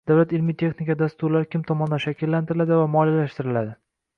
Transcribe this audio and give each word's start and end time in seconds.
Davlat 0.09 0.31
ilmiy-texnika 0.35 0.95
dasturlari 1.01 1.47
kim 1.53 1.65
tomonidan 1.73 2.03
shakllantiriladi 2.07 2.81
va 2.83 2.89
moliyalashtiriladi? 2.95 3.79